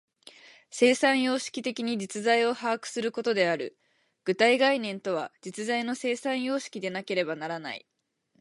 [0.71, 3.77] 生産様式的に実在を把握することである。
[4.23, 7.85] 具体概念とは、実在の生産様式でなければならない。